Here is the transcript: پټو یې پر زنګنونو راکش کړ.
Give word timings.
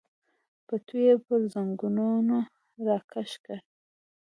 پټو 0.65 0.97
یې 1.05 1.13
پر 1.25 1.41
زنګنونو 1.53 2.37
راکش 2.87 3.31
کړ. 3.45 3.57